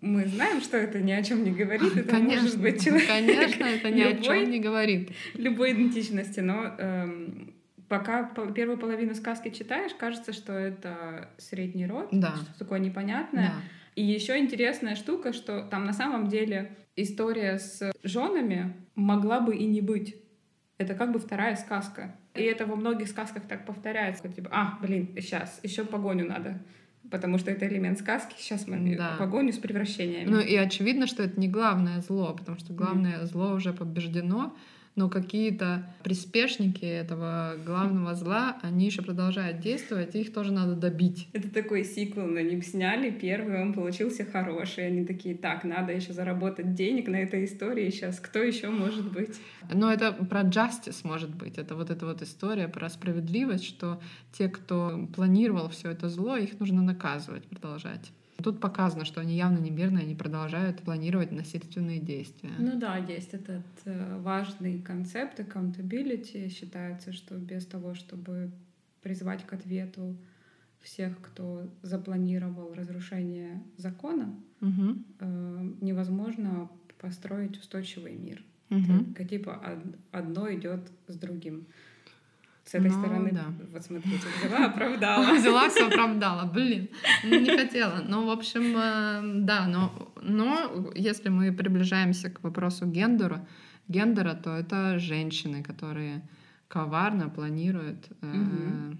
[0.00, 1.96] Мы знаем, что это ни о чем не говорит.
[1.96, 3.08] Это конечно, может быть человек.
[3.08, 5.10] Конечно, это ни любой, о чем не говорит.
[5.34, 7.52] Любой идентичности, но эм,
[7.88, 12.36] пока первую половину сказки читаешь, кажется, что это средний род, да.
[12.36, 13.48] что такое непонятное.
[13.48, 13.62] Да
[13.96, 19.64] И еще интересная штука, что там на самом деле история с женами могла бы и
[19.66, 20.16] не быть.
[20.78, 22.16] Это как бы вторая сказка.
[22.34, 24.28] И это во многих сказках так повторяется.
[24.28, 26.62] Типа, а, блин, сейчас, еще погоню надо.
[27.10, 28.34] Потому что это элемент сказки.
[28.38, 29.16] Сейчас мы да.
[29.18, 30.28] погоню с превращениями.
[30.28, 33.26] Ну и очевидно, что это не главное зло, потому что главное mm.
[33.26, 34.54] зло уже побеждено
[34.98, 41.28] но какие-то приспешники этого главного зла, они еще продолжают действовать, и их тоже надо добить.
[41.32, 46.12] Это такой сиквел, на них сняли первый, он получился хороший, они такие, так, надо еще
[46.12, 49.36] заработать денег на этой истории сейчас, кто еще может быть?
[49.72, 54.00] Но это про justice может быть, это вот эта вот история про справедливость, что
[54.32, 58.10] те, кто планировал все это зло, их нужно наказывать, продолжать.
[58.42, 62.52] Тут показано, что они явно не мирные, они продолжают планировать насильственные действия.
[62.58, 66.48] Ну да, есть этот э, важный концепт accountability.
[66.48, 68.52] Считается, что без того, чтобы
[69.02, 70.16] призвать к ответу
[70.80, 74.96] всех, кто запланировал разрушение закона, угу.
[75.18, 76.70] э, невозможно
[77.00, 78.44] построить устойчивый мир.
[78.70, 79.12] Угу.
[79.16, 79.60] Это, типа
[80.12, 81.66] одно идет с другим.
[82.68, 83.46] С этой ну, стороны, да.
[83.72, 85.32] вот смотрите, взяла, оправдала.
[85.38, 86.44] Взяла, все оправдала.
[86.44, 86.90] Блин,
[87.24, 88.02] не хотела.
[88.06, 93.48] Ну, в общем, э, да, но, но если мы приближаемся к вопросу гендера,
[93.88, 96.28] гендера, то это женщины, которые
[96.68, 98.92] коварно планируют э,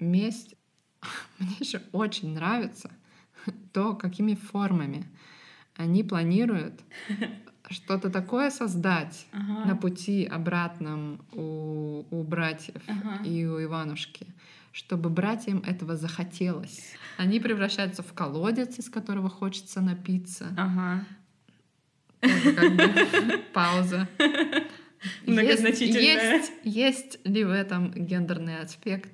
[0.00, 0.56] месть.
[1.38, 2.90] Мне еще очень нравится
[3.72, 5.06] то, какими формами
[5.76, 6.80] они планируют
[7.70, 9.64] что-то такое создать ага.
[9.68, 13.22] на пути обратном у, у братьев ага.
[13.24, 14.26] и у Иванушки,
[14.72, 16.94] чтобы братьям этого захотелось.
[17.16, 20.48] Они превращаются в колодец, из которого хочется напиться.
[20.56, 21.04] Ага.
[22.20, 24.08] как бы пауза.
[25.26, 26.36] Многозначительная.
[26.36, 29.10] Есть, есть ли в этом гендерный аспект?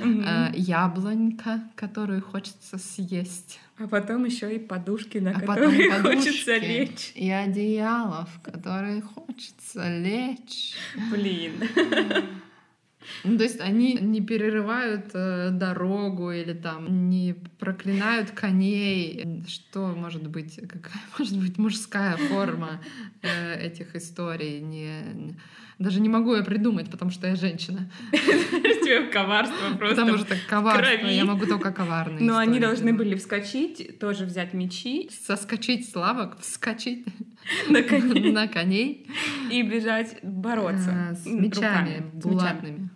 [0.00, 0.22] Угу.
[0.54, 3.58] яблонька, которую хочется съесть.
[3.78, 7.12] А потом еще и подушки, на а которые подушки, хочется лечь.
[7.14, 10.74] И одеяло, в которые хочется лечь.
[11.10, 11.54] Блин.
[13.24, 19.44] Ну, то есть они не перерывают э, дорогу или там не проклинают коней.
[19.46, 20.56] Что может быть?
[20.68, 22.80] Какая может быть мужская форма
[23.22, 24.60] э, этих историй?
[24.60, 25.36] Не,
[25.80, 27.90] даже не могу я придумать, потому что я женщина.
[28.12, 29.96] Тебе коварство просто.
[29.96, 32.20] Потому что коварство, я могу только коварные.
[32.20, 35.08] Но они должны были вскочить, тоже взять мечи.
[35.26, 37.06] Соскочить с лавок, вскочить
[37.70, 39.06] на коней, на коней.
[39.50, 41.08] и бежать бороться.
[41.10, 42.90] А, с мечами булатными.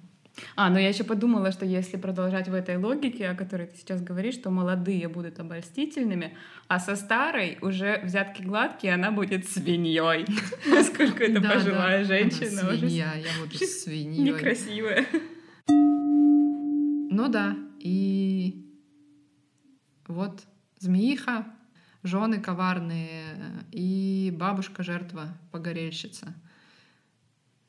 [0.57, 4.03] А, но я еще подумала, что если продолжать в этой логике, о которой ты сейчас
[4.03, 6.37] говоришь, что молодые будут обольстительными,
[6.69, 10.27] а со старой уже взятки гладкие, она будет свиньей.
[10.67, 12.75] Насколько это пожилая женщина.
[12.77, 14.25] Свинья, я буду свиньей.
[14.25, 15.07] Некрасивая.
[15.69, 18.67] Ну да, и
[20.09, 20.43] вот
[20.79, 21.47] змеиха,
[22.03, 26.35] жены коварные и бабушка жертва погорельщица.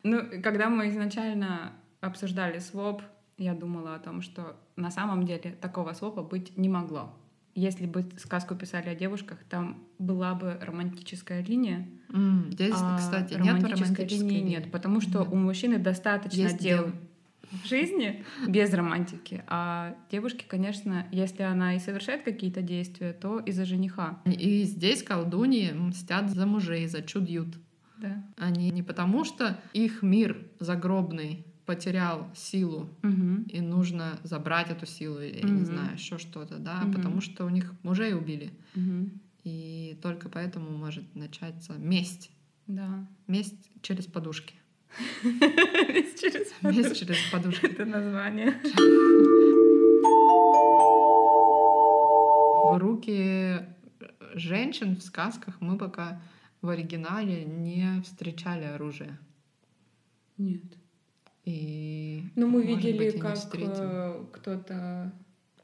[0.03, 1.73] Ну, когда мы изначально
[2.05, 3.01] обсуждали своп,
[3.37, 7.13] я думала о том, что на самом деле такого свопа быть не могло.
[7.53, 11.87] Если бы сказку писали о девушках, там была бы романтическая линия.
[12.09, 14.29] Mm, здесь, а кстати, нет романтической линии.
[14.29, 14.49] линии.
[14.55, 15.29] Нет, потому что нет.
[15.31, 16.91] у мужчины достаточно Есть дел
[17.51, 19.43] в жизни без романтики.
[19.47, 24.19] А девушки, конечно, если она и совершает какие-то действия, то из-за жениха.
[24.25, 27.55] И здесь колдуньи мстят за мужей, за чудьют.
[27.97, 28.23] Да.
[28.37, 33.43] Они не потому, что их мир загробный потерял силу, угу.
[33.47, 35.47] и нужно забрать эту силу, или, угу.
[35.47, 36.93] я не знаю, еще что-то, да, угу.
[36.93, 38.51] потому что у них мужей убили.
[38.75, 39.09] Угу.
[39.43, 42.31] И только поэтому может начаться месть.
[42.67, 43.07] Да.
[43.27, 44.55] Месть через подушки.
[45.23, 46.81] Месть через подушки.
[46.81, 47.65] Месть через подушки.
[47.65, 48.53] Это название.
[52.65, 53.59] В руки
[54.33, 56.21] женщин в сказках мы пока
[56.61, 59.17] в оригинале не встречали оружие.
[60.37, 60.63] Нет.
[61.45, 65.13] И, ну, мы видели, быть, как э, кто-то...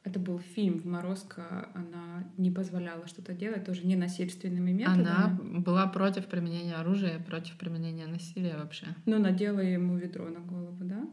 [0.03, 5.01] Это был фильм в Морозко, она не позволяла что-то делать, тоже не насильственными методами.
[5.01, 8.87] Она была против применения оружия, против применения насилия вообще.
[9.05, 11.07] Ну, надела ему ведро на голову, да?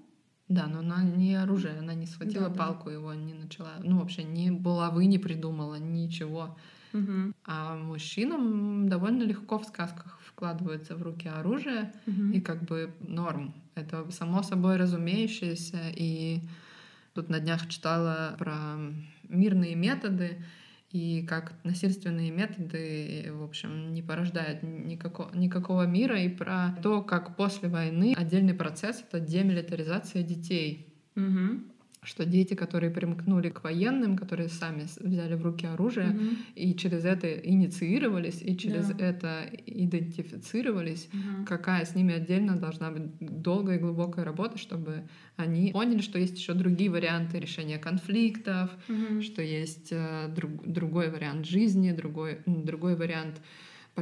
[0.48, 2.94] Да, но она не оружие, она не схватила да, палку, да.
[2.94, 6.56] его не начала, ну вообще ни булавы не придумала, ничего.
[6.94, 7.34] Угу.
[7.44, 12.30] А мужчинам довольно легко в сказках вкладывается в руки оружие, угу.
[12.32, 13.52] и как бы норм.
[13.74, 15.90] Это само собой разумеющееся.
[15.96, 16.42] И
[17.12, 18.76] тут на днях читала про
[19.28, 20.44] мирные методы,
[20.92, 27.34] и как насильственные методы, в общем, не порождают никакого, никакого мира, и про то, как
[27.34, 30.94] после войны отдельный процесс— это демилитаризация детей.
[31.16, 31.62] Угу
[32.08, 36.36] что дети, которые примкнули к военным, которые сами взяли в руки оружие, Мгм.
[36.54, 38.94] и через это инициировались, и через Да.
[39.06, 41.44] это идентифицировались, Мгм.
[41.44, 45.02] какая с ними отдельно должна быть долгая и глубокая работа, чтобы
[45.36, 49.22] они поняли, что есть еще другие варианты решения конфликтов, Мгм.
[49.22, 53.40] что есть э, друг- другой вариант жизни, другой, другой вариант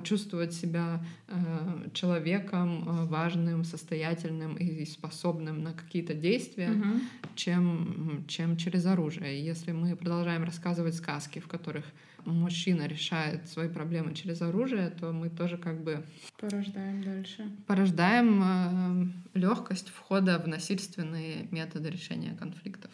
[0.00, 7.00] почувствовать себя э, человеком э, важным, состоятельным и способным на какие-то действия, Мгм.
[7.34, 9.42] чем, чем через оружие.
[9.42, 11.84] Если мы продолжаем рассказывать сказки, в которых
[12.26, 16.04] мужчина решает свои проблемы через оружие, то мы тоже как бы
[16.38, 17.50] Порождаем дальше.
[17.66, 22.90] порождаем легкость входа в насильственные методы решения конфликтов.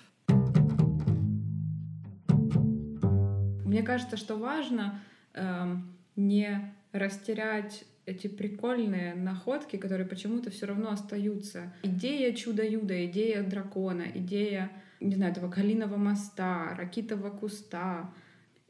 [3.65, 5.01] Мне кажется, что важно
[5.35, 11.73] эм, не растерять эти прикольные находки, которые почему-то все равно остаются.
[11.83, 14.71] Идея чудо-юда, идея дракона, идея,
[15.01, 18.13] не знаю, этого калиного моста, ракитового куста.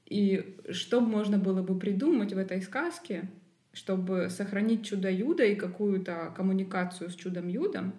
[0.06, 3.30] И что можно было бы придумать в этой сказке,
[3.72, 7.94] чтобы сохранить чудо-юдо и какую-то коммуникацию с чудом-юдом,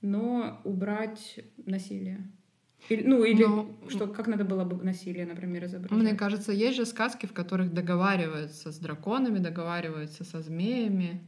[0.00, 2.26] но убрать насилие?
[2.88, 5.96] Или, ну, или Ну, что, как надо было бы насилие, например, изображать?
[5.96, 11.20] Мне кажется, есть же сказки, в которых договариваются с драконами, договариваются со змеями.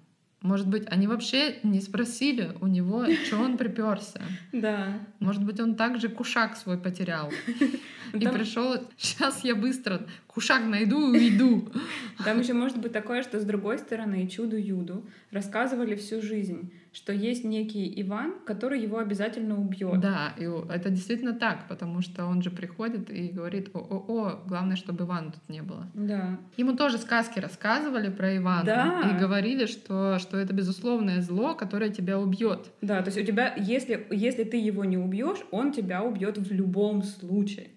[0.42, 4.20] Может быть, они вообще не спросили у него, что он приперся.
[4.52, 4.98] Да.
[5.20, 7.30] Может быть, он также кушак свой потерял.
[8.12, 11.68] И пришел, сейчас я быстро кушак найду и уйду.
[12.24, 17.44] Там еще может быть такое, что с другой стороны чуду-юду рассказывали всю жизнь, что есть
[17.44, 20.00] некий Иван, который его обязательно убьет.
[20.00, 25.04] Да, и это действительно так, потому что он же приходит и говорит, о-о-о, главное, чтобы
[25.04, 25.86] Ивана тут не было.
[25.94, 26.38] Да.
[26.56, 29.10] Ему тоже сказки рассказывали про Ивана Да.
[29.10, 32.70] и говорили, что, что это безусловное зло, которое тебя убьет.
[32.80, 36.52] Да, то есть у тебя, если, если ты его не убьешь, он тебя убьет в
[36.52, 37.68] любом случае.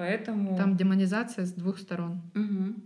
[0.00, 0.56] Поэтому...
[0.56, 2.22] Там демонизация с двух сторон.
[2.34, 2.82] Мгм.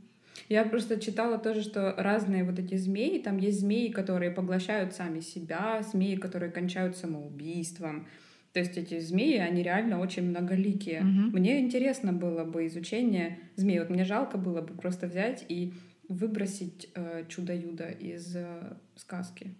[0.48, 5.20] Я просто читала тоже, что разные вот эти змеи, там есть змеи, которые поглощают сами
[5.20, 8.08] себя, змеи, которые кончают самоубийством.
[8.52, 11.02] То есть эти змеи, они реально очень многоликие.
[11.02, 11.30] Мгм.
[11.30, 13.78] Мне интересно было бы изучение змей.
[13.78, 15.72] Вот мне жалко было бы просто взять и
[16.08, 19.54] выбросить э, чудо-юдо из э, сказки.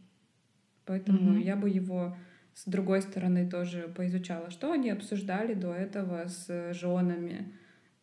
[0.87, 1.39] Поэтому Мгм.
[1.39, 2.17] я бы его
[2.55, 4.51] с другой стороны тоже поизучала.
[4.51, 7.53] Что они обсуждали до этого с женами?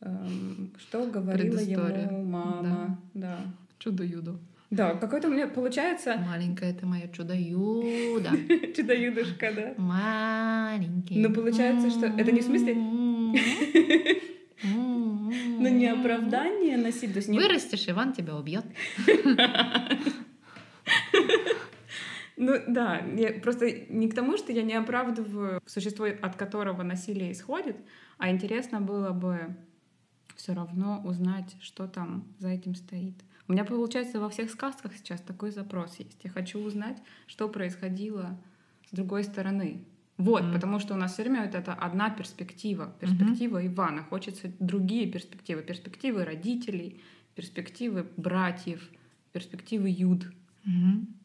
[0.01, 2.99] Эм, что говорила ему мама?
[3.13, 3.39] Да.
[3.79, 4.39] Чудо-юдо.
[4.69, 8.29] Да, какой-то у меня получается Маленькое ты мое чудо-юдо.
[8.75, 9.73] чудо-юдушка, да.
[9.77, 11.19] Маленький.
[11.19, 12.75] Ну, получается, что это не в смысле-
[14.63, 17.21] Но не оправдание насилия.
[17.37, 18.65] Вырастешь, Иван тебя убьет.
[22.43, 27.33] Ну да, я просто не к тому, что я не оправдываю существо, от которого насилие
[27.33, 27.77] исходит,
[28.17, 29.55] а интересно было бы
[30.35, 33.13] все равно узнать, что там за этим стоит.
[33.47, 36.19] У меня, получается, во всех сказках сейчас такой запрос есть.
[36.23, 38.41] Я хочу узнать, что происходило
[38.89, 39.85] с другой стороны.
[40.17, 40.53] Вот, Мгм.
[40.53, 44.01] потому что у нас все время вот это одна перспектива, перспектива Ивана.
[44.01, 47.03] Хочется другие перспективы, перспективы родителей,
[47.35, 48.89] перспективы братьев,
[49.31, 50.25] перспективы Юд
[50.65, 51.20] Мгм.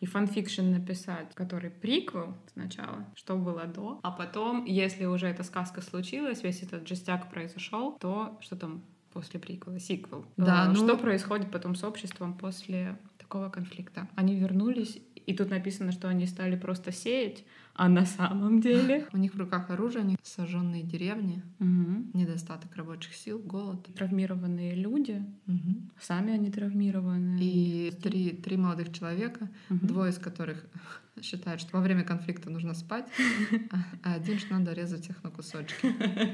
[0.00, 5.42] И fan fiction написать, который приквел сначала, что было до, а потом, если уже эта
[5.44, 8.82] сказка случилась, весь этот жестяк произошел, то что там
[9.12, 10.24] после приквела, сиквел.
[10.36, 14.08] Да, Э, ну- Что происходит потом с обществом после такого конфликта?
[14.16, 17.44] Они вернулись, и тут написано, что они стали просто сеять,
[17.74, 19.06] а на самом деле...
[19.12, 22.10] У них в руках оружие, у них сожженные деревни, Мгм.
[22.14, 23.86] недостаток рабочих сил, голод.
[23.94, 25.90] Травмированные люди, Мгм.
[26.00, 27.38] сами они травмированные.
[27.42, 29.86] И три, три молодых человека, Мгм.
[29.86, 30.64] двое из которых
[31.22, 33.06] считают, что во время конфликта нужно спать,
[33.70, 35.86] а- а один, что надо резать их на кусочки.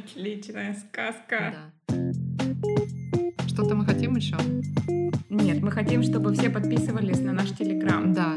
[0.05, 1.55] Отличная сказка.
[1.89, 2.13] Да.
[3.49, 4.37] Что-то мы хотим еще?
[5.31, 8.13] Нет, мы хотим, чтобы все подписывались на наш Телеграм.
[8.13, 8.37] Да,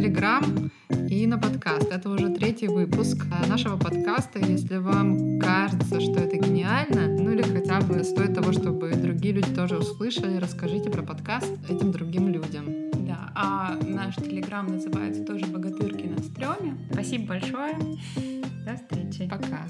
[0.00, 0.70] Телеграм
[1.10, 1.92] и на подкаст.
[1.92, 4.38] Это уже третий выпуск э, нашего подкаста.
[4.38, 9.54] Если вам кажется, что это гениально, ну или хотя бы стоит того, чтобы другие люди
[9.54, 12.64] тоже услышали, расскажите про подкаст этим другим людям.
[13.06, 16.78] Да, а наш Телеграм называется тоже «Богатырки на стреме».
[16.90, 17.76] Спасибо большое.
[18.64, 19.28] До встречи.
[19.28, 19.68] Пока.